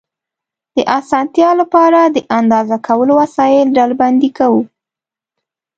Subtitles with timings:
[0.75, 4.61] د اسانتیا له پاره، د اندازه کولو وسایل ډلبندي کوو.